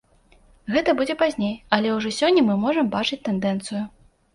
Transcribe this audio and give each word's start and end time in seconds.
Гэта 0.75 0.95
будзе 1.01 1.17
пазней, 1.21 1.53
але 1.79 1.95
ўжо 1.99 2.17
сёння 2.23 2.49
мы 2.51 2.59
можам 2.67 2.95
бачыць 2.99 3.23
тэндэнцыю. 3.33 3.89